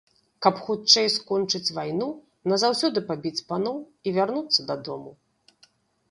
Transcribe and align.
Каб 0.43 0.55
хутчэй 0.67 1.07
скончыць 1.15 1.73
вайну, 1.77 2.07
назаўсёды 2.53 3.03
пабіць 3.09 3.45
паноў 3.51 3.77
і 4.07 4.15
вярнуцца 4.15 4.65
дадому. 4.71 5.11